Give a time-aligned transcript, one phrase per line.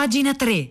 [0.00, 0.70] Pagina 3.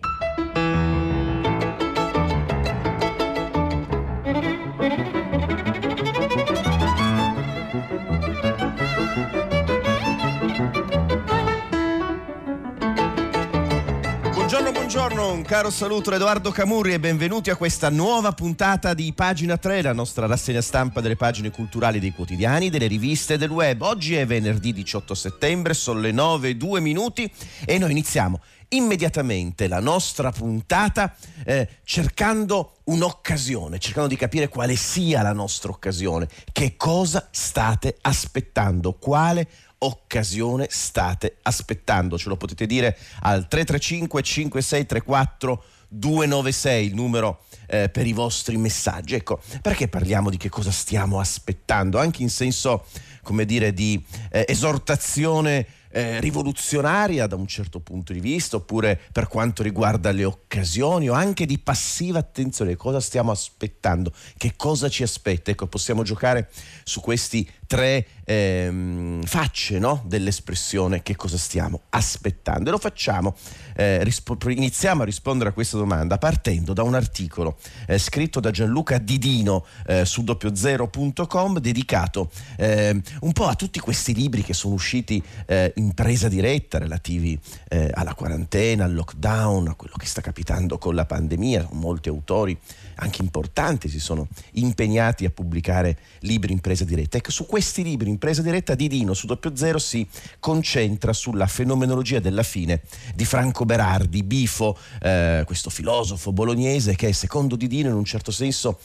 [14.90, 19.82] Buongiorno, un caro saluto Edoardo Camurri e benvenuti a questa nuova puntata di Pagina 3,
[19.82, 23.80] la nostra rassegna stampa delle pagine culturali dei quotidiani, delle riviste e del web.
[23.82, 27.30] Oggi è venerdì 18 settembre, sono le 9 e 2 minuti
[27.64, 28.40] e noi iniziamo
[28.70, 36.28] immediatamente la nostra puntata eh, cercando un'occasione, cercando di capire quale sia la nostra occasione,
[36.52, 42.18] che cosa state aspettando, quale occasione state aspettando?
[42.18, 49.16] Ce lo potete dire al 335 5634 296, il numero eh, per i vostri messaggi.
[49.16, 51.98] Ecco, perché parliamo di che cosa stiamo aspettando?
[51.98, 52.86] Anche in senso,
[53.22, 59.28] come dire, di eh, esortazione eh, rivoluzionaria da un certo punto di vista, oppure per
[59.28, 65.02] quanto riguarda le occasioni o anche di passiva attenzione, cosa stiamo aspettando, che cosa ci
[65.02, 65.50] aspetta.
[65.50, 66.48] Ecco, possiamo giocare
[66.84, 70.02] su questi tre ehm, facce no?
[70.04, 72.68] dell'espressione che cosa stiamo aspettando.
[72.68, 73.36] E lo facciamo,
[73.76, 78.50] eh, rispo- iniziamo a rispondere a questa domanda partendo da un articolo eh, scritto da
[78.50, 84.74] Gianluca Didino eh, su doppiozero.com dedicato ehm, un po' a tutti questi libri che sono
[84.74, 90.20] usciti eh, in presa diretta relativi eh, alla quarantena, al lockdown, a quello che sta
[90.20, 91.68] capitando con la pandemia.
[91.72, 92.56] Molti autori
[92.96, 97.16] anche importanti si sono impegnati a pubblicare libri in presa diretta.
[97.16, 100.06] Ecco, su questi libri in presa diretta Didino su doppio zero si
[100.38, 102.82] concentra sulla fenomenologia della fine
[103.14, 108.78] di Franco Berardi, Bifo, eh, questo filosofo bolognese che secondo Didino in un certo senso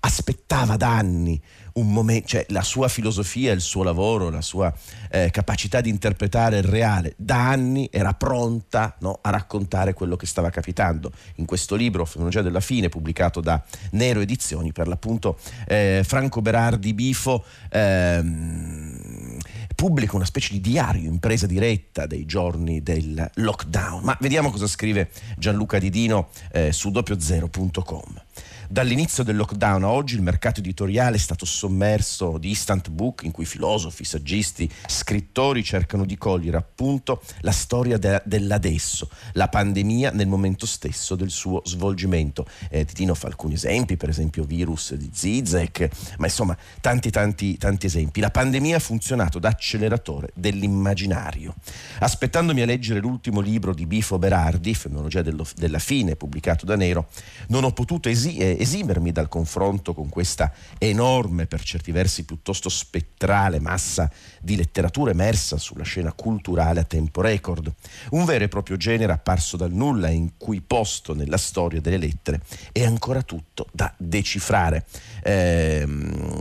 [0.00, 1.40] aspettava da anni
[1.78, 4.72] un momento, cioè la sua filosofia, il suo lavoro, la sua
[5.10, 10.26] eh, capacità di interpretare il reale, da anni era pronta no, a raccontare quello che
[10.26, 11.12] stava capitando.
[11.36, 16.92] In questo libro, Fenomenologia della fine, pubblicato da Nero Edizioni, per l'appunto eh, Franco Berardi
[16.94, 19.38] Bifo ehm,
[19.74, 24.02] pubblica una specie di diario in presa diretta dei giorni del lockdown.
[24.02, 28.22] Ma vediamo cosa scrive Gianluca Didino eh, su doppiozero.com.
[28.70, 33.30] Dall'inizio del lockdown a oggi il mercato editoriale è stato sommerso di instant book in
[33.30, 40.26] cui filosofi, saggisti, scrittori cercano di cogliere appunto la storia de- dell'adesso, la pandemia nel
[40.26, 42.46] momento stesso del suo svolgimento.
[42.68, 47.86] Eh, Titino fa alcuni esempi, per esempio virus di Zizek, ma insomma tanti tanti tanti
[47.86, 48.20] esempi.
[48.20, 51.54] La pandemia ha funzionato da acceleratore dell'immaginario.
[52.00, 57.08] Aspettandomi a leggere l'ultimo libro di Bifo Berardi, Fenomenologia dello- della fine, pubblicato da Nero,
[57.46, 63.60] non ho potuto esistere esimermi dal confronto con questa enorme, per certi versi piuttosto spettrale
[63.60, 64.10] massa
[64.40, 67.72] di letteratura emersa sulla scena culturale a tempo record.
[68.10, 72.40] Un vero e proprio genere apparso dal nulla in cui posto nella storia delle lettere
[72.72, 74.84] è ancora tutto da decifrare.
[75.22, 75.86] Eh,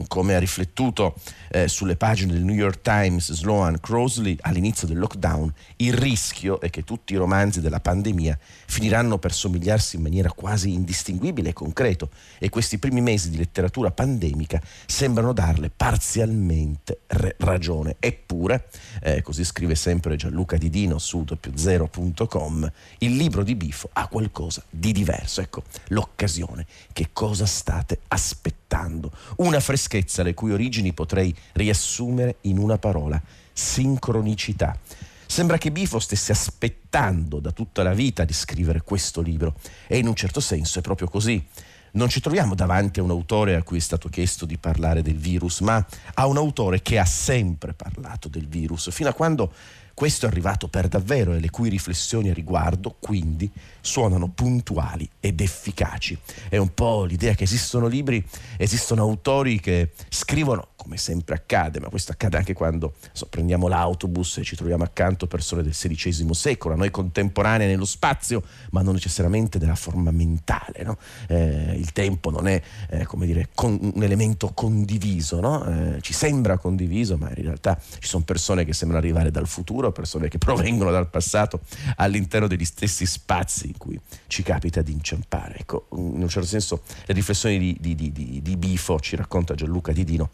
[0.08, 1.16] come ha riflettuto
[1.50, 6.70] eh, sulle pagine del New York Times Sloan Crosley all'inizio del lockdown, il rischio è
[6.70, 12.10] che tutti i romanzi della pandemia finiranno per somigliarsi in maniera quasi indistinguibile e concreto
[12.38, 17.96] e questi primi mesi di letteratura pandemica sembrano darle parzialmente re- ragione.
[18.00, 18.68] Eppure,
[19.02, 24.92] eh, così scrive sempre Gianluca Didino su doppiozero.com, il libro di Bifo ha qualcosa di
[24.92, 25.42] diverso.
[25.42, 26.66] Ecco, l'occasione.
[26.92, 28.67] Che cosa state aspettando?
[29.38, 33.22] Una freschezza le cui origini potrei riassumere in una parola,
[33.54, 34.78] sincronicità.
[35.26, 39.56] Sembra che Bifo stesse aspettando da tutta la vita di scrivere questo libro
[39.88, 41.46] e in un certo senso è proprio così.
[41.92, 45.18] Non ci troviamo davanti a un autore a cui è stato chiesto di parlare del
[45.18, 49.52] virus, ma a un autore che ha sempre parlato del virus, fino a quando
[49.98, 53.50] questo è arrivato per davvero e le cui riflessioni a riguardo, quindi,
[53.82, 56.16] suonano puntuali ed efficaci.
[56.50, 58.24] È un po' l'idea che esistono libri,
[58.58, 64.38] esistono autori che scrivono, come sempre accade, ma questo accade anche quando so, prendiamo l'autobus
[64.38, 68.94] e ci troviamo accanto persone del XVI secolo, a noi contemporanee nello spazio, ma non
[68.94, 70.84] necessariamente nella forma mentale.
[70.84, 70.98] No?
[71.28, 72.62] Eh, il tempo non è,
[72.92, 75.66] eh, come dire, con, un elemento condiviso, no?
[75.66, 79.87] eh, ci sembra condiviso, ma in realtà ci sono persone che sembrano arrivare dal futuro
[79.92, 81.62] persone che provengono dal passato
[81.98, 85.58] all'interno degli stessi spazi in cui ci capita di inciampare.
[85.60, 89.92] Ecco, in un certo senso le riflessioni di, di, di, di Bifo, ci racconta Gianluca
[89.92, 90.30] Didino,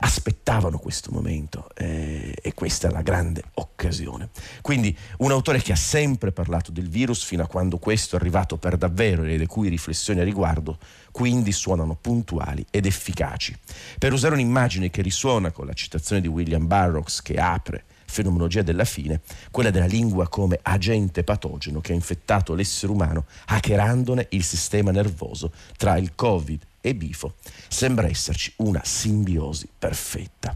[0.00, 4.30] aspettavano questo momento eh, e questa è la grande occasione.
[4.62, 8.56] Quindi un autore che ha sempre parlato del virus fino a quando questo è arrivato
[8.56, 10.78] per davvero e le cui riflessioni a riguardo
[11.10, 13.56] quindi suonano puntuali ed efficaci.
[13.98, 18.84] Per usare un'immagine che risuona con la citazione di William Burroughs che apre fenomenologia della
[18.84, 24.90] fine, quella della lingua come agente patogeno che ha infettato l'essere umano hackerandone il sistema
[24.90, 27.34] nervoso tra il Covid e Bifo.
[27.68, 30.54] Sembra esserci una simbiosi perfetta.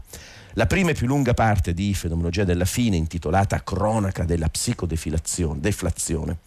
[0.53, 6.37] La prima e più lunga parte di Fenomenologia della fine, intitolata Cronaca della psicodeflazione,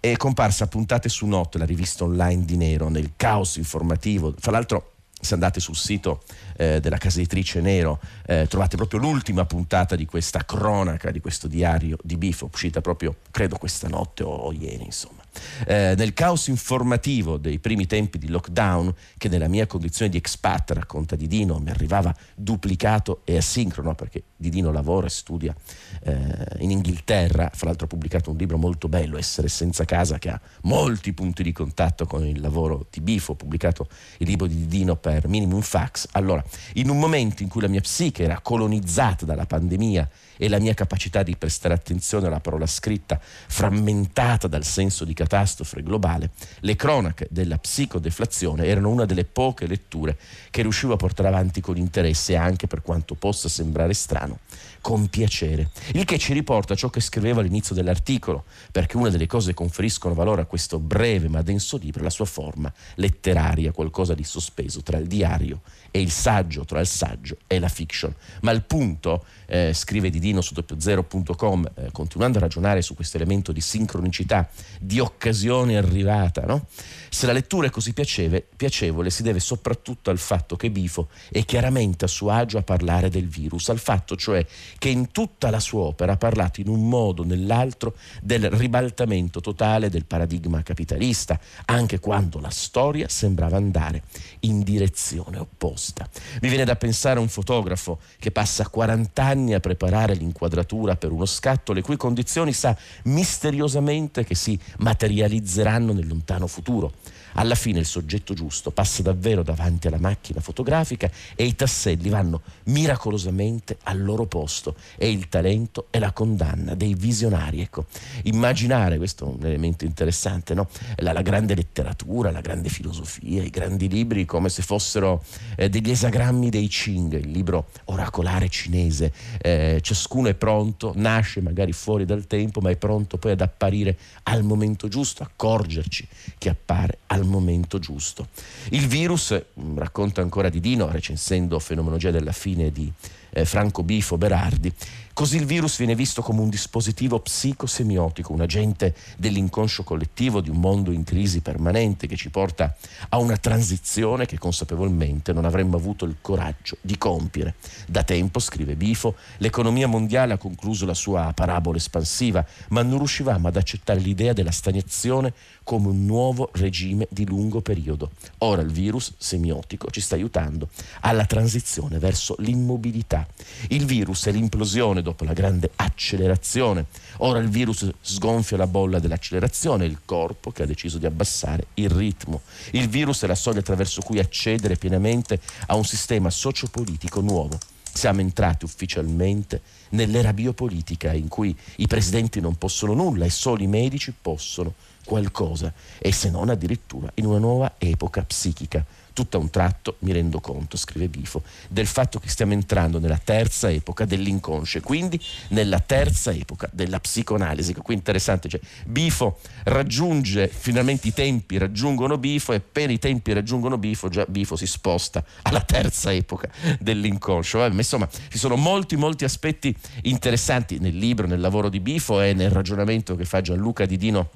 [0.00, 4.34] è comparsa a puntate su Note, la rivista online di Nero, nel caos informativo.
[4.38, 6.22] Fra l'altro se andate sul sito
[6.56, 11.46] eh, della casa editrice Nero eh, trovate proprio l'ultima puntata di questa cronaca, di questo
[11.46, 15.19] diario di Bifo, uscita proprio credo questa notte o, o ieri insomma.
[15.66, 20.70] Eh, nel caos informativo dei primi tempi di lockdown, che nella mia condizione di expat,
[20.72, 25.54] racconta di Dino, mi arrivava duplicato e asincrono, perché Didino lavora e studia
[26.02, 26.14] eh,
[26.58, 30.40] in Inghilterra, fra l'altro ha pubblicato un libro molto bello, Essere senza casa, che ha
[30.62, 33.88] molti punti di contatto con il lavoro di Bifo, ho pubblicato
[34.18, 36.08] il libro di Didino per Minimum Fax.
[36.12, 36.42] Allora,
[36.74, 40.08] in un momento in cui la mia psiche era colonizzata dalla pandemia
[40.42, 45.82] e la mia capacità di prestare attenzione alla parola scritta frammentata dal senso di catastrofe
[45.82, 50.16] globale, le cronache della psicodeflazione erano una delle poche letture
[50.50, 54.38] che riuscivo a portare avanti con interesse e anche per quanto possa sembrare strano
[54.80, 55.68] con piacere.
[55.92, 59.54] Il che ci riporta a ciò che scrivevo all'inizio dell'articolo, perché una delle cose che
[59.54, 64.24] conferiscono valore a questo breve ma denso libro è la sua forma letteraria, qualcosa di
[64.24, 65.60] sospeso tra il diario
[65.90, 68.14] e il saggio, tra il saggio e la fiction.
[68.40, 73.50] Ma il punto, eh, scrive Didino su doppiozero.com, eh, continuando a ragionare su questo elemento
[73.50, 74.48] di sincronicità,
[74.78, 76.66] di occasione arrivata, no?
[77.08, 81.44] Se la lettura è così piaceve, piacevole si deve soprattutto al fatto che Bifo è
[81.44, 84.46] chiaramente a suo agio a parlare del virus, al fatto cioè
[84.78, 89.40] che in tutta la sua opera ha parlato in un modo o nell'altro del ribaltamento
[89.40, 94.04] totale del paradigma capitalista, anche quando la storia sembrava andare
[94.40, 96.08] in direzione opposta.
[96.40, 101.10] Mi viene da pensare a un fotografo che passa 40 anni a preparare l'inquadratura per
[101.10, 106.92] uno scatto, le cui condizioni sa misteriosamente che si materializzeranno nel lontano futuro.
[107.34, 112.42] Alla fine il soggetto giusto passa davvero davanti alla macchina fotografica e i tasselli vanno
[112.64, 117.60] miracolosamente al loro posto e il talento è la condanna dei visionari.
[117.60, 117.86] Ecco,
[118.24, 120.68] immaginare, questo è un elemento interessante, no?
[120.96, 125.22] la, la, grande letteratura, la grande filosofia, i grandi libri come se fossero
[125.56, 131.72] eh, degli esagrammi dei Qing, il libro oracolare cinese, eh, ciascuno è pronto, nasce magari
[131.72, 136.06] fuori dal tempo, ma è pronto poi ad apparire al momento giusto, accorgerci
[136.38, 138.28] che appare al al momento giusto.
[138.70, 142.90] Il virus, mm, racconta ancora di Dino, recensendo Fenomenologia della fine di
[143.32, 144.72] eh, Franco Bifo Berardi,
[145.20, 150.56] Così il virus viene visto come un dispositivo psicosemiotico, un agente dell'inconscio collettivo di un
[150.56, 152.74] mondo in crisi permanente che ci porta
[153.10, 157.56] a una transizione che consapevolmente non avremmo avuto il coraggio di compiere.
[157.86, 163.46] Da tempo, scrive Bifo, l'economia mondiale ha concluso la sua parabola espansiva, ma non riuscivamo
[163.46, 165.34] ad accettare l'idea della stagnazione
[165.64, 168.12] come un nuovo regime di lungo periodo.
[168.38, 173.19] Ora il virus semiotico ci sta aiutando alla transizione verso l'immobilità.
[173.68, 176.86] Il virus è l'implosione dopo la grande accelerazione.
[177.18, 181.90] Ora il virus sgonfia la bolla dell'accelerazione, il corpo che ha deciso di abbassare il
[181.90, 182.42] ritmo.
[182.72, 187.58] Il virus è la soglia attraverso cui accedere pienamente a un sistema sociopolitico nuovo.
[187.92, 193.66] Siamo entrati ufficialmente nell'era biopolitica in cui i presidenti non possono nulla e solo i
[193.66, 194.74] medici possono
[195.04, 200.12] qualcosa e se non addirittura in una nuova epoca psichica tutto a un tratto mi
[200.12, 205.20] rendo conto, scrive Bifo, del fatto che stiamo entrando nella terza epoca dell'inconscio e quindi
[205.48, 207.74] nella terza epoca della psicoanalisi.
[207.74, 213.78] Qui interessante, cioè Bifo raggiunge, finalmente i tempi raggiungono Bifo e appena i tempi raggiungono
[213.78, 217.58] Bifo, già Bifo si sposta alla terza epoca dell'inconscio.
[217.58, 222.32] Vabbè, insomma, ci sono molti, molti aspetti interessanti nel libro, nel lavoro di Bifo e
[222.32, 224.30] nel ragionamento che fa Gianluca Didino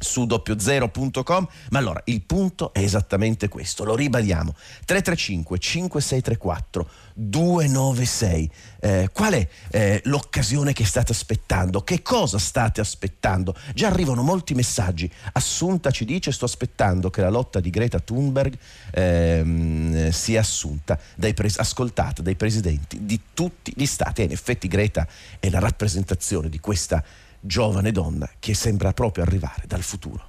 [0.00, 4.54] su doppiozero.com ma allora il punto è esattamente questo lo ribadiamo.
[4.84, 11.82] 335 5634 296 eh, qual è eh, l'occasione che state aspettando?
[11.82, 13.54] Che cosa state aspettando?
[13.74, 15.10] Già arrivano molti messaggi.
[15.32, 18.56] Assunta ci dice sto aspettando che la lotta di Greta Thunberg
[18.92, 24.22] ehm, sia assunta dai pres- ascoltata dai presidenti di tutti gli stati.
[24.22, 25.06] E in effetti Greta
[25.38, 27.04] è la rappresentazione di questa
[27.40, 30.28] giovane donna che sembra proprio arrivare dal futuro.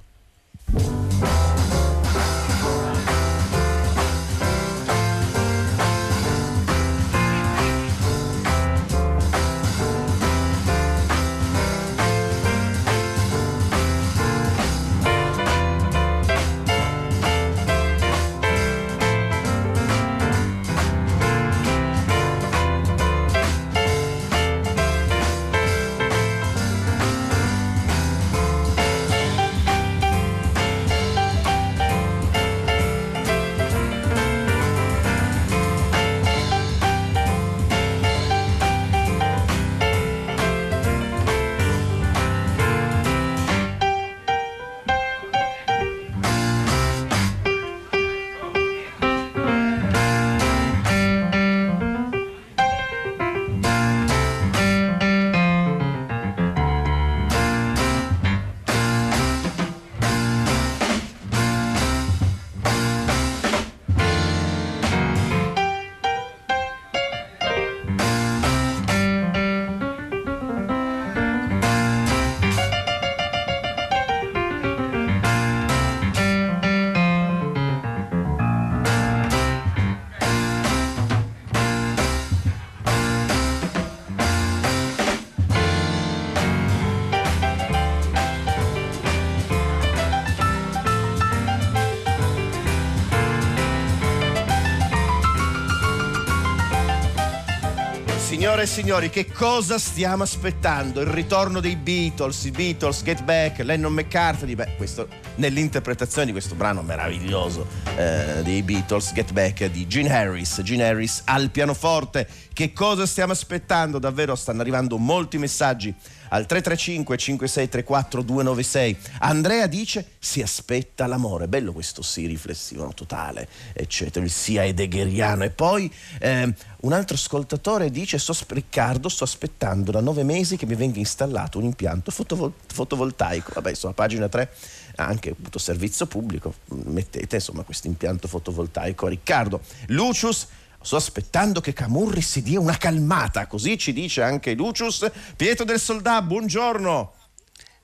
[98.66, 101.00] Signore e signori, che cosa stiamo aspettando?
[101.00, 104.54] Il ritorno dei Beatles, i Beatles, Get Back, Lennon McCartney.
[104.54, 110.60] Beh, questo nell'interpretazione di questo brano meraviglioso eh, dei Beatles, Get Back di Gene Harris.
[110.62, 112.28] Gene Harris al pianoforte.
[112.52, 113.98] Che cosa stiamo aspettando?
[113.98, 115.94] Davvero stanno arrivando molti messaggi
[116.28, 118.96] al 335 5634 296.
[119.20, 121.48] Andrea dice si aspetta l'amore.
[121.48, 124.24] Bello questo sì riflessivo totale, eccetera.
[124.24, 125.44] Il sia heideggeriano.
[125.44, 130.66] E poi eh, un altro ascoltatore dice sto, Riccardo sto aspettando da nove mesi che
[130.66, 133.52] mi venga installato un impianto fotovol- fotovoltaico.
[133.54, 134.50] Vabbè, sulla pagina 3
[134.96, 139.60] anche avuto servizio pubblico, mettete insomma questo impianto fotovoltaico Riccardo.
[139.88, 140.48] Lucius
[140.82, 145.08] Sto aspettando che Camurri si dia una calmata, così ci dice anche Lucius.
[145.36, 147.12] Pietro del Soldà, buongiorno.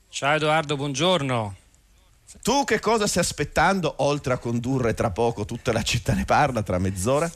[0.08, 1.56] Ciao Edoardo, buongiorno.
[2.42, 6.62] Tu che cosa stai aspettando oltre a condurre tra poco tutta la città ne parla
[6.62, 7.30] tra mezz'ora?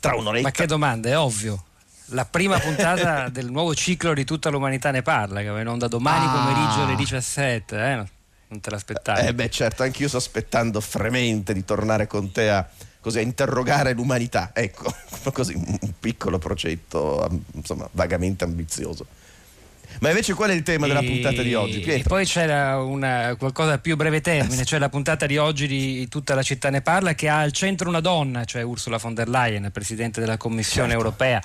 [0.00, 0.46] Tra un'oretta?
[0.46, 1.64] Ma che domanda, è ovvio.
[2.12, 5.86] La prima puntata del nuovo ciclo di tutta l'umanità ne parla, che va in onda
[5.86, 6.30] domani ah.
[6.30, 8.16] pomeriggio alle 17, eh?
[8.48, 9.26] Non te l'aspettavi?
[9.26, 12.66] Eh beh certo, anch'io sto aspettando fremente di tornare con te a
[13.00, 14.50] così, a interrogare l'umanità.
[14.54, 14.92] Ecco,
[15.32, 19.06] così un piccolo progetto insomma, vagamente ambizioso.
[20.00, 21.80] Ma invece qual è il tema e, della puntata di oggi?
[21.80, 21.92] Pietro?
[21.92, 26.06] E poi c'era una, qualcosa a più breve termine, cioè la puntata di oggi di
[26.08, 29.28] Tutta la città ne parla che ha al centro una donna, cioè Ursula von der
[29.28, 31.04] Leyen, Presidente della Commissione certo.
[31.04, 31.42] europea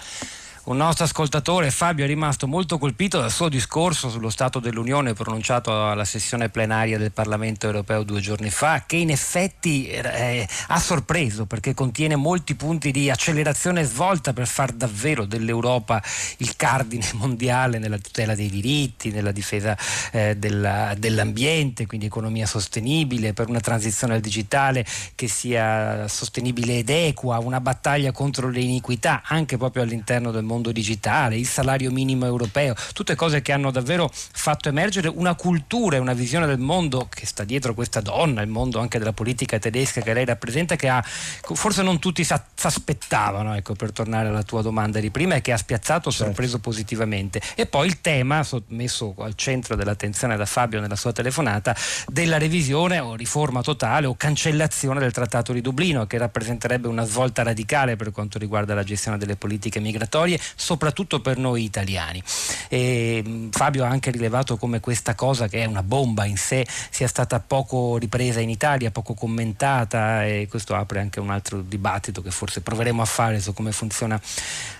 [0.66, 5.90] un nostro ascoltatore, Fabio, è rimasto molto colpito dal suo discorso sullo Stato dell'Unione pronunciato
[5.90, 11.46] alla sessione plenaria del Parlamento europeo due giorni fa, che in effetti eh, ha sorpreso
[11.46, 16.02] perché contiene molti punti di accelerazione e svolta per far davvero dell'Europa
[16.38, 19.78] il cardine mondiale nella tutela dei diritti, nella difesa
[20.14, 26.90] eh, della, dell'ambiente, quindi economia sostenibile, per una transizione al digitale che sia sostenibile ed
[26.90, 31.92] equa, una battaglia contro le iniquità anche proprio all'interno del mondo mondo digitale, il salario
[31.92, 36.60] minimo europeo, tutte cose che hanno davvero fatto emergere una cultura e una visione del
[36.60, 40.76] mondo che sta dietro questa donna, il mondo anche della politica tedesca che lei rappresenta,
[40.76, 45.36] che ha, forse non tutti si aspettavano, ecco, per tornare alla tua domanda di prima,
[45.36, 46.26] e che ha spiazzato, certo.
[46.26, 47.42] sorpreso positivamente.
[47.56, 51.76] E poi il tema, messo al centro dell'attenzione da Fabio nella sua telefonata,
[52.08, 57.42] della revisione o riforma totale o cancellazione del Trattato di Dublino, che rappresenterebbe una svolta
[57.42, 62.22] radicale per quanto riguarda la gestione delle politiche migratorie soprattutto per noi italiani.
[62.70, 67.08] E Fabio ha anche rilevato come questa cosa, che è una bomba in sé, sia
[67.08, 72.32] stata poco ripresa in Italia, poco commentata e questo apre anche un altro dibattito che
[72.32, 74.20] forse proveremo a fare su come funziona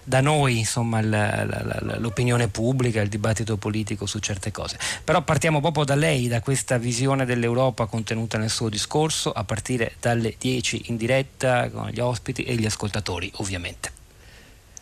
[0.04, 4.78] da noi insomma, l'opinione pubblica, il dibattito politico su certe cose.
[5.04, 9.94] Però partiamo proprio da lei, da questa visione dell'Europa contenuta nel suo discorso, a partire
[10.00, 14.03] dalle 10 in diretta con gli ospiti e gli ascoltatori ovviamente.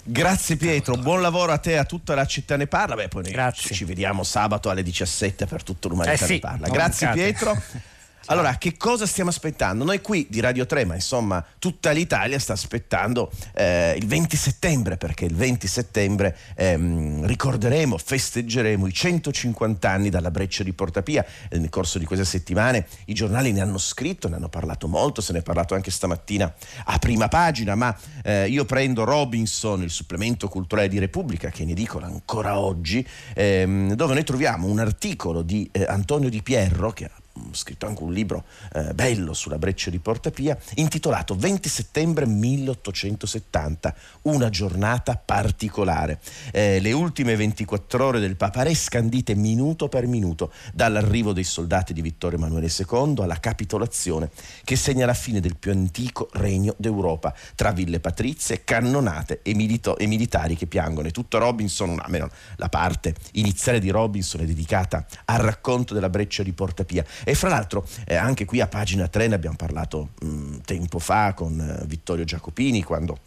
[0.03, 2.95] Grazie Pietro, buon lavoro a te, a tutta la città ne parla.
[2.95, 6.67] Beh, poi ci vediamo sabato alle 17 per tutta l'umanità eh sì, ne parla.
[6.69, 7.09] Grazie.
[7.11, 7.61] Pietro.
[8.25, 9.83] Allora, che cosa stiamo aspettando?
[9.83, 14.95] Noi qui di Radio 3, ma insomma tutta l'Italia sta aspettando eh, il 20 settembre,
[14.95, 21.25] perché il 20 settembre ehm, ricorderemo, festeggeremo i 150 anni dalla breccia di Portapia.
[21.49, 25.19] Eh, nel corso di queste settimane i giornali ne hanno scritto, ne hanno parlato molto,
[25.19, 26.53] se ne è parlato anche stamattina
[26.85, 31.63] a prima pagina, ma eh, io prendo Robinson, il supplemento culturale di Repubblica, che è
[31.63, 36.91] in edicola ancora oggi, ehm, dove noi troviamo un articolo di eh, Antonio Di Pierro,
[36.91, 37.20] che ha
[37.51, 44.49] scritto anche un libro eh, bello sulla breccia di Portapia, intitolato 20 settembre 1870, una
[44.49, 46.19] giornata particolare.
[46.51, 52.01] Eh, le ultime 24 ore del Papare scandite minuto per minuto, dall'arrivo dei soldati di
[52.01, 54.29] Vittorio Emanuele II alla capitolazione
[54.63, 59.97] che segna la fine del più antico regno d'Europa, tra ville patrizie, cannonate e, milito-
[59.97, 61.07] e militari che piangono.
[61.07, 66.43] E tutto Robinson, almeno la parte iniziale di Robinson è dedicata al racconto della breccia
[66.43, 70.27] di Portapia e fra l'altro eh, anche qui a pagina 3 ne abbiamo parlato mh,
[70.27, 73.19] mm, tempo fa con eh, Vittorio Giacopini quando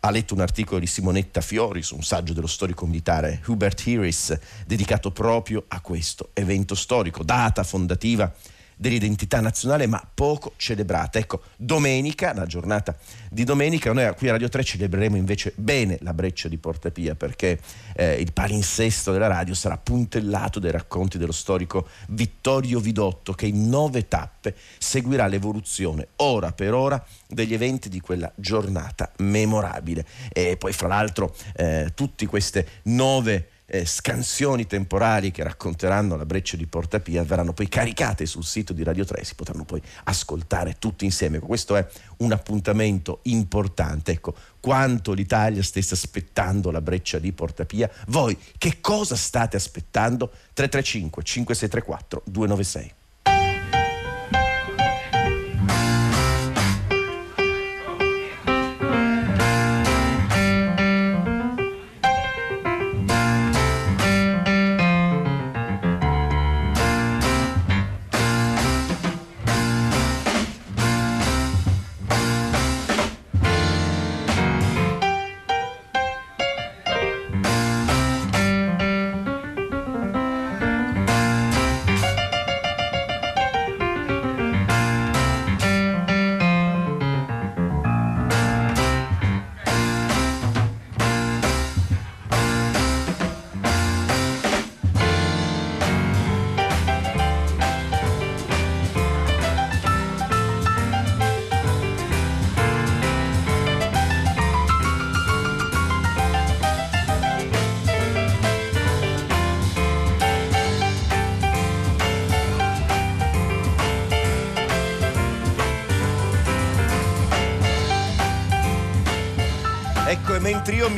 [0.00, 4.38] ha letto un articolo di Simonetta Fiori su un saggio dello storico militare Hubert Harris
[4.66, 8.32] dedicato proprio a questo evento storico, data fondativa
[8.80, 11.18] dell'identità nazionale ma poco celebrata.
[11.18, 12.96] Ecco, domenica, la giornata
[13.28, 17.14] di domenica, noi qui a Radio 3 celebreremo invece bene la breccia di Porta Pia
[17.14, 17.60] perché
[17.94, 23.68] eh, il palinsesto della radio sarà puntellato dai racconti dello storico Vittorio Vidotto che in
[23.68, 30.06] nove tappe seguirà l'evoluzione ora per ora degli eventi di quella giornata memorabile.
[30.32, 36.56] E poi fra l'altro eh, tutte queste nove eh, scansioni temporali che racconteranno la breccia
[36.56, 40.76] di Porta Pia verranno poi caricate sul sito di Radio 3, si potranno poi ascoltare
[40.78, 41.38] tutti insieme.
[41.38, 41.86] Questo è
[42.18, 44.12] un appuntamento importante.
[44.12, 47.88] Ecco, quanto l'Italia stesse aspettando la breccia di Porta Pia.
[48.08, 50.30] Voi che cosa state aspettando?
[50.52, 52.99] 335 5634 296.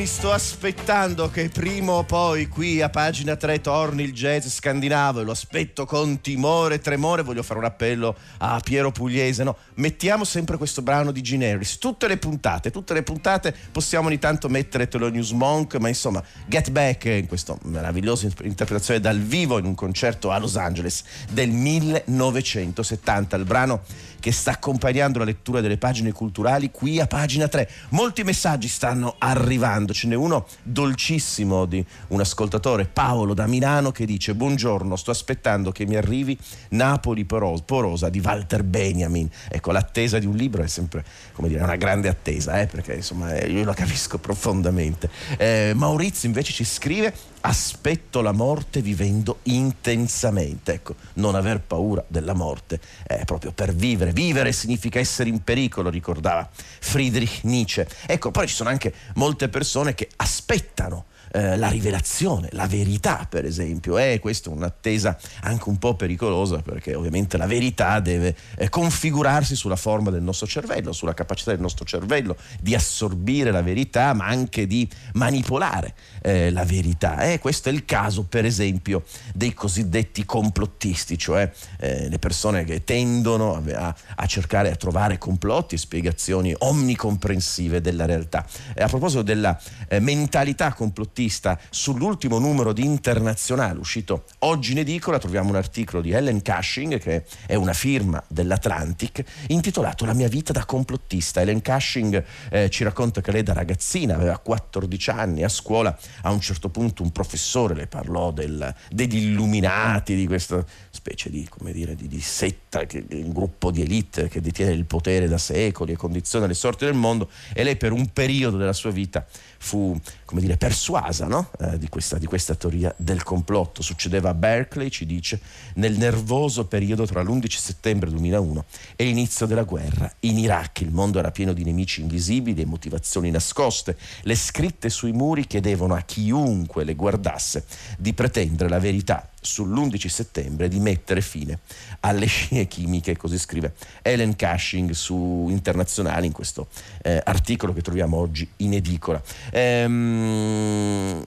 [0.03, 5.21] Mi sto aspettando che prima o poi qui a pagina 3 torni il jazz scandinavo
[5.21, 9.55] e lo aspetto con timore e tremore, voglio fare un appello a Piero Pugliese, no?
[9.75, 14.49] mettiamo sempre questo brano di Gineris, tutte le puntate, tutte le puntate possiamo ogni tanto
[14.49, 19.73] mettere Thelonious Monk, ma insomma Get Back in questa meravigliosa interpretazione dal vivo in un
[19.73, 23.83] concerto a Los Angeles del 1970, il brano
[24.23, 27.69] che sta accompagnando la lettura delle pagine culturali qui a pagina 3.
[27.89, 34.05] Molti messaggi stanno arrivando, ce n'è uno dolcissimo di un ascoltatore, Paolo da Milano, che
[34.05, 36.37] dice buongiorno, sto aspettando che mi arrivi
[36.69, 39.29] Napoli Porosa di Walter Benjamin.
[39.49, 41.03] Ecco, l'attesa di un libro è sempre,
[41.33, 45.09] come dire, una grande attesa, eh, perché insomma eh, io la capisco profondamente.
[45.37, 47.13] Eh, Maurizio invece ci scrive
[47.45, 50.73] aspetto la morte vivendo intensamente.
[50.73, 54.11] Ecco, non aver paura della morte è proprio per vivere.
[54.11, 57.87] Vivere significa essere in pericolo, ricordava Friedrich Nietzsche.
[58.05, 63.45] Ecco, poi ci sono anche molte persone che aspettano eh, la rivelazione, la verità per
[63.45, 63.97] esempio.
[63.97, 69.55] E questa è un'attesa anche un po' pericolosa perché ovviamente la verità deve eh, configurarsi
[69.55, 74.27] sulla forma del nostro cervello, sulla capacità del nostro cervello di assorbire la verità ma
[74.27, 77.17] anche di manipolare eh, la verità.
[77.23, 82.83] E questo è il caso per esempio dei cosiddetti complottisti, cioè eh, le persone che
[82.83, 88.45] tendono a, a, cercare, a trovare complotti e spiegazioni omnicomprensive della realtà.
[88.77, 95.19] a proposito della eh, mentalità complottista, artista sull'ultimo numero di Internazionale uscito oggi in edicola
[95.19, 100.51] troviamo un articolo di Ellen Cushing che è una firma dell'Atlantic intitolato La mia vita
[100.51, 101.41] da complottista.
[101.41, 106.31] Ellen Cushing eh, ci racconta che lei da ragazzina aveva 14 anni a scuola a
[106.31, 111.95] un certo punto un professore le parlò del, degli illuminati di questa specie di, dire,
[111.95, 115.95] di, di setta, che, un gruppo di elite che detiene il potere da secoli e
[115.95, 119.25] condiziona le sorti del mondo e lei per un periodo della sua vita
[119.57, 119.97] fu
[120.33, 121.51] come dire, persuasa no?
[121.59, 123.83] eh, di, questa, di, questa, teoria del complotto.
[123.83, 125.39] Succedeva a Berkeley, ci dice,
[125.75, 128.65] nel nervoso periodo tra l'11 settembre 2001
[128.95, 130.11] e l'inizio della guerra.
[130.21, 133.95] In Iraq il mondo era pieno di nemici invisibili e motivazioni nascoste.
[134.23, 137.65] Le scritte sui muri chiedevano a chiunque le guardasse
[137.99, 141.59] di pretendere la verità sull'11 settembre di mettere fine
[142.01, 146.67] alle scie chimiche, così scrive Ellen Cushing su Internazionale in questo
[147.01, 149.21] eh, articolo che troviamo oggi in edicola.
[149.51, 151.23] Ehm,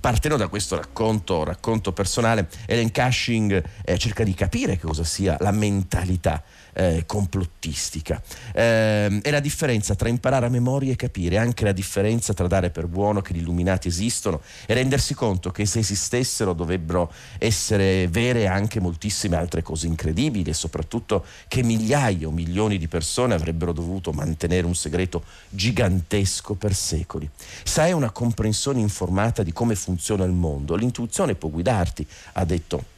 [0.00, 5.50] partendo da questo racconto, racconto personale, Ellen Cushing eh, cerca di capire cosa sia la
[5.50, 6.42] mentalità
[6.74, 8.22] eh, complottistica.
[8.52, 12.70] Eh, è la differenza tra imparare a memoria e capire, anche la differenza tra dare
[12.70, 18.46] per buono che gli illuminati esistono e rendersi conto che se esistessero dovrebbero essere vere
[18.46, 24.12] anche moltissime altre cose incredibili e soprattutto che migliaia o milioni di persone avrebbero dovuto
[24.12, 27.28] mantenere un segreto gigantesco per secoli.
[27.62, 32.92] Se hai una comprensione informata di come funziona il mondo, l'intuizione può guidarti, ha detto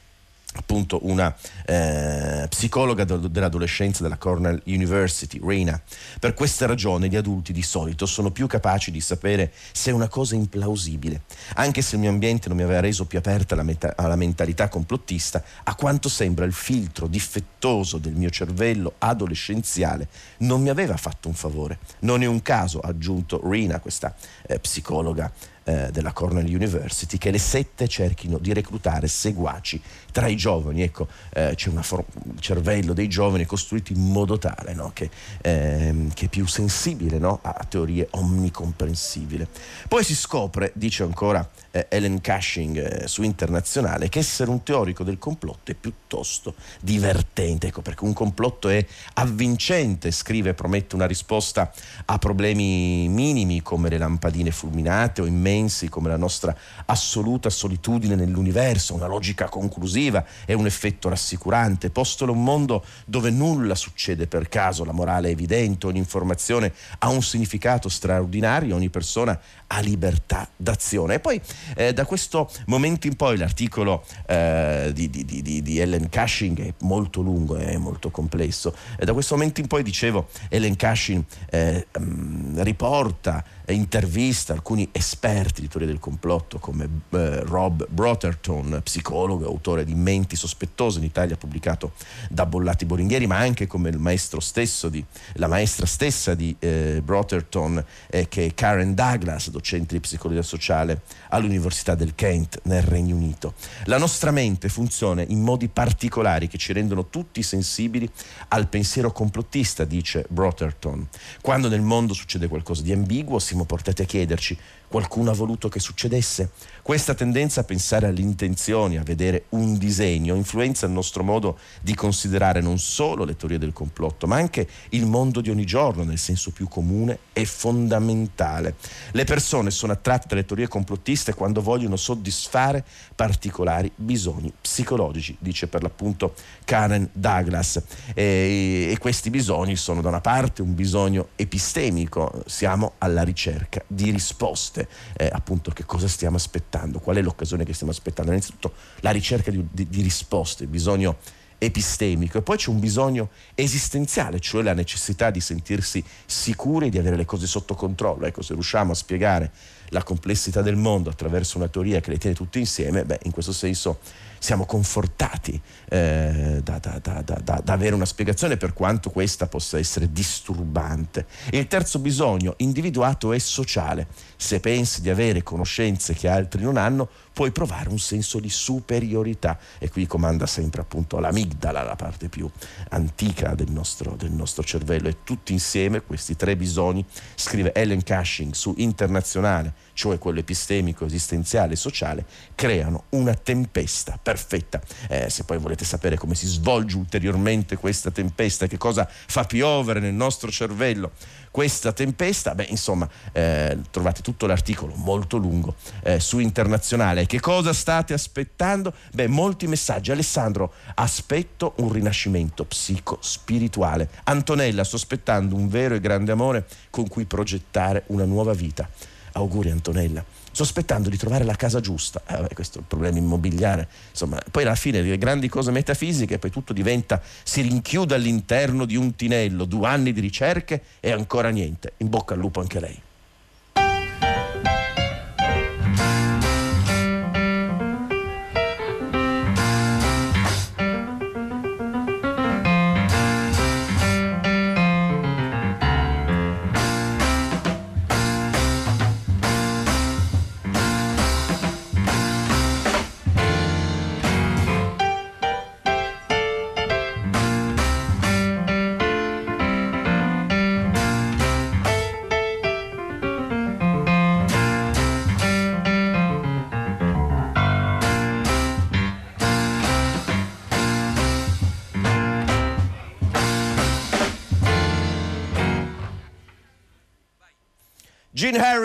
[0.58, 5.80] appunto una eh, psicologa dell'adolescenza della Cornell University, Reina.
[6.18, 10.34] Per questa ragione gli adulti di solito sono più capaci di sapere se una cosa
[10.34, 11.22] è implausibile.
[11.54, 14.68] Anche se il mio ambiente non mi aveva reso più aperta alla, meta- alla mentalità
[14.68, 21.28] complottista, a quanto sembra il filtro difettoso del mio cervello adolescenziale non mi aveva fatto
[21.28, 21.78] un favore.
[22.00, 24.14] Non è un caso, ha aggiunto Reina, questa
[24.46, 25.30] eh, psicologa
[25.64, 29.80] eh, della Cornell University che le sette cerchino di reclutare seguaci
[30.16, 30.80] tra i giovani.
[30.80, 32.02] Ecco, eh, c'è un for-
[32.40, 34.90] cervello dei giovani costruito in modo tale no?
[34.94, 35.10] che,
[35.42, 37.38] ehm, che, è più sensibile no?
[37.42, 39.46] a teorie omnicomprensibili.
[39.86, 45.04] Poi si scopre, dice ancora eh, Ellen Cushing eh, su Internazionale, che essere un teorico
[45.04, 48.82] del complotto è piuttosto divertente, ecco, perché un complotto è
[49.14, 51.70] avvincente, scrive, promette una risposta
[52.06, 58.94] a problemi minimi come le lampadine fulminate o immensi come la nostra assoluta solitudine nell'universo,
[58.94, 60.04] una logica conclusiva
[60.44, 65.32] e un effetto rassicurante, postola un mondo dove nulla succede per caso, la morale è
[65.32, 69.38] evidente, ogni informazione ha un significato straordinario, ogni persona
[69.68, 71.14] ha libertà d'azione.
[71.14, 71.40] E poi
[71.76, 76.74] eh, da questo momento in poi l'articolo eh, di, di, di, di, Ellen Cushing è
[76.80, 78.74] molto lungo e molto complesso.
[78.98, 85.60] E da questo momento in poi, dicevo, Ellen Cushing eh, um, riporta intervista alcuni esperti
[85.60, 91.36] di teoria del complotto come eh, Rob Brotherton, psicologo, autore di Menti sospettose in Italia
[91.36, 91.92] pubblicato
[92.30, 97.00] da Bollati Boringhieri, ma anche come il maestro stesso di, la maestra stessa di eh,
[97.04, 103.16] Brotherton eh, che è Karen Douglas, docente di psicologia sociale all'Università del Kent nel Regno
[103.16, 103.54] Unito.
[103.84, 108.08] La nostra mente funziona in modi particolari che ci rendono tutti sensibili
[108.48, 111.06] al pensiero complottista, dice Brotherton.
[111.40, 114.56] Quando nel mondo succede qualcosa di ambiguo, siamo portati a chiederci
[114.88, 116.50] Qualcuno ha voluto che succedesse?
[116.80, 121.96] Questa tendenza a pensare alle intenzioni, a vedere un disegno, influenza il nostro modo di
[121.96, 126.18] considerare non solo le teorie del complotto, ma anche il mondo di ogni giorno nel
[126.18, 128.76] senso più comune e fondamentale.
[129.10, 132.84] Le persone sono attratte dalle teorie complottiste quando vogliono soddisfare
[133.16, 137.82] particolari bisogni psicologici, dice per l'appunto Karen Douglas.
[138.14, 144.10] E, e questi bisogni sono da una parte un bisogno epistemico, siamo alla ricerca di
[144.10, 148.30] risposte risposte, eh, appunto che cosa stiamo aspettando, qual è l'occasione che stiamo aspettando.
[148.30, 151.16] Innanzitutto la ricerca di, di, di risposte, il bisogno
[151.58, 157.16] epistemico e poi c'è un bisogno esistenziale, cioè la necessità di sentirsi sicuri di avere
[157.16, 158.26] le cose sotto controllo.
[158.26, 159.50] Ecco, se riusciamo a spiegare
[159.90, 163.52] la complessità del mondo attraverso una teoria che le tiene tutte insieme, beh, in questo
[163.52, 164.00] senso
[164.46, 170.12] siamo confortati eh, da, da, da, da, avere una spiegazione per quanto questa possa essere
[170.12, 171.26] disturbante.
[171.50, 174.06] il terzo bisogno individuato è sociale.
[174.36, 179.58] Se pensi di avere conoscenze che altri non hanno, puoi provare un senso di superiorità
[179.78, 182.48] e qui comanda sempre appunto l'amigdala, la parte più
[182.90, 187.04] antica del nostro, del nostro cervello e tutti insieme questi tre bisogni,
[187.34, 194.80] scrive Ellen Cushing su Internazionale, cioè quello epistemico, esistenziale e sociale, creano una tempesta perfetta.
[195.08, 199.98] Eh, se poi volete sapere come si svolge ulteriormente questa tempesta, che cosa fa piovere
[199.98, 201.12] nel nostro cervello
[201.50, 207.24] questa tempesta, beh insomma eh, trovate tutto l'articolo molto lungo eh, su Internazionale.
[207.24, 208.92] Che cosa state aspettando?
[209.14, 210.10] Beh, molti messaggi.
[210.10, 214.10] Alessandro, aspetto un rinascimento psico-spirituale.
[214.24, 218.86] Antonella, sospettando un vero e grande amore con cui progettare una nuova vita.
[219.32, 220.22] Auguri Antonella
[220.56, 222.22] sospettando di trovare la casa giusta.
[222.26, 223.86] Eh, vabbè, questo è il problema immobiliare.
[224.08, 228.96] Insomma, poi alla fine le grandi cose metafisiche, poi tutto diventa, si rinchiude all'interno di
[228.96, 231.92] un tinello, due anni di ricerche e ancora niente.
[231.98, 233.05] In bocca al lupo anche lei.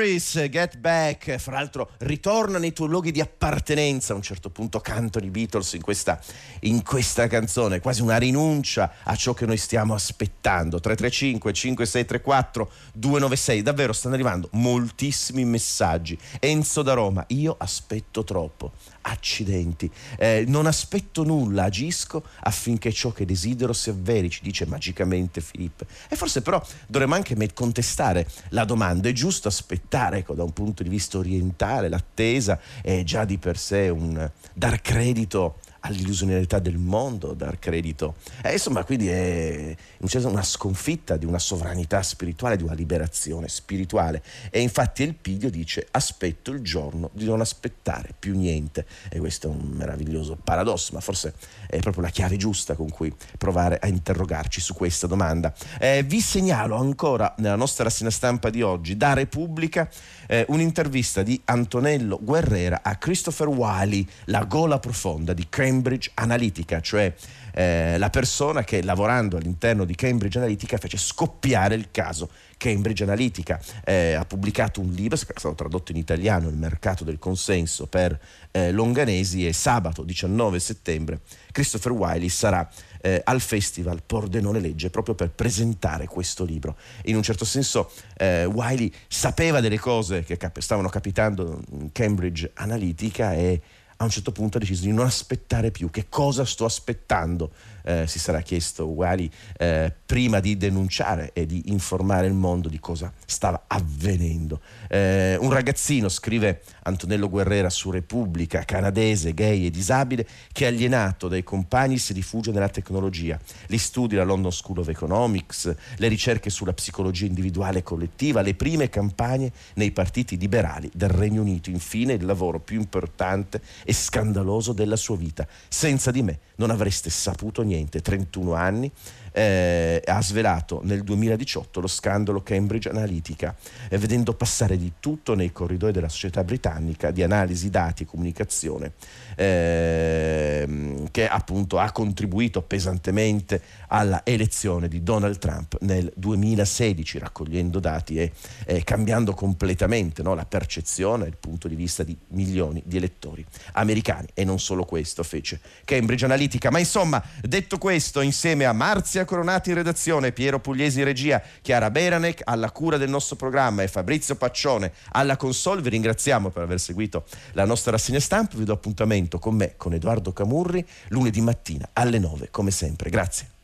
[0.02, 4.80] Harris, Get Back, fra l'altro ritorna nei tuoi luoghi di appartenenza, a un certo punto
[4.80, 6.20] cantano i Beatles in questa,
[6.62, 10.80] in questa canzone, quasi una rinuncia a ciò che noi stiamo aspettando.
[10.80, 16.18] 335 5634 296, davvero stanno arrivando moltissimi messaggi.
[16.40, 23.26] Enzo da Roma, io aspetto troppo accidenti, eh, non aspetto nulla, agisco affinché ciò che
[23.26, 25.86] desidero si avveri, ci dice magicamente Filippo.
[26.10, 30.84] E forse però dovremmo anche contestare la domanda, è giusto aspettare ecco, da un punto
[30.84, 37.34] di vista orientale, l'attesa è già di per sé un dar credito all'illusionarietà del mondo,
[37.34, 38.16] dar credito.
[38.44, 39.76] Eh, insomma, quindi è
[40.24, 44.22] una sconfitta di una sovranità spirituale, di una liberazione spirituale.
[44.50, 48.86] E infatti Elpidio dice aspetto il giorno di non aspettare più niente.
[49.10, 51.34] E questo è un meraviglioso paradosso, ma forse
[51.68, 55.54] è proprio la chiave giusta con cui provare a interrogarci su questa domanda.
[55.80, 59.90] Eh, vi segnalo ancora nella nostra rassegna stampa di oggi, da Repubblica,
[60.32, 67.14] eh, un'intervista di Antonello Guerrera a Christopher Wiley, La gola profonda di Cambridge Analytica, cioè
[67.54, 73.60] eh, la persona che lavorando all'interno di Cambridge Analytica fece scoppiare il caso Cambridge Analytica.
[73.84, 78.20] Eh, ha pubblicato un libro, è stato tradotto in italiano, Il mercato del consenso per
[78.52, 81.20] eh, Longanesi e sabato 19 settembre
[81.52, 82.68] Christopher Wiley sarà
[83.02, 86.78] eh, al festival Pordenone Legge proprio per presentare questo libro.
[87.04, 92.52] In un certo senso eh, Wiley sapeva delle cose che cap- stavano capitando in Cambridge
[92.56, 93.62] Analytica e
[94.02, 95.92] a un certo punto ha deciso di non aspettare più.
[95.92, 97.52] Che cosa sto aspettando?
[97.84, 102.80] Eh, si sarà chiesto Wali eh, prima di denunciare e di informare il mondo di
[102.80, 104.60] cosa stava avvenendo.
[104.90, 111.44] Eh, un ragazzino, scrive Antonello Guerrera su Repubblica, canadese, gay e disabile, che alienato dai
[111.44, 113.40] compagni si rifugia nella tecnologia.
[113.68, 118.56] Gli studi alla London School of Economics, le ricerche sulla psicologia individuale e collettiva, le
[118.56, 124.74] prime campagne nei partiti liberali del Regno Unito, infine il lavoro più importante e scandaloso
[124.74, 125.48] della sua vita.
[125.68, 127.71] Senza di me non avreste saputo niente.
[127.76, 128.92] 31 anni,
[129.32, 133.56] eh, ha svelato nel 2018 lo scandalo Cambridge Analytica,
[133.90, 138.94] eh, vedendo passare di tutto nei corridoi della società britannica di analisi dati e comunicazione,
[139.36, 148.18] eh, che appunto ha contribuito pesantemente alla elezione di Donald Trump nel 2016, raccogliendo dati
[148.18, 154.28] e cambiando completamente no, la percezione il punto di vista di milioni di elettori americani.
[154.34, 156.70] E non solo questo fece Cambridge Analytica.
[156.70, 161.42] Ma insomma, detto questo, insieme a Marzia Letizia Coronati in redazione, Piero Pugliesi in regia,
[161.62, 165.82] Chiara Beranec alla cura del nostro programma e Fabrizio Paccione alla console.
[165.82, 168.58] Vi ringraziamo per aver seguito la nostra rassegna stampa.
[168.58, 173.10] Vi do appuntamento con me, con Edoardo Camurri, lunedì mattina alle 9, come sempre.
[173.10, 173.61] Grazie.